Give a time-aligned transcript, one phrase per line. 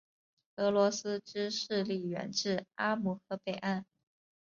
[0.55, 3.85] 俄罗斯之势力远至阿姆河北岸。